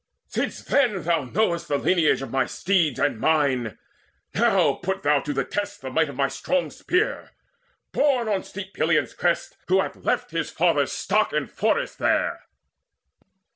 [0.29, 3.77] Since then thou know'st the lineage of my steeds And mine,
[4.33, 7.29] now put thou to the test the might Of my strong spear,
[7.91, 12.47] born on steep Pelion's crest, Who hath left his father stock and forest there."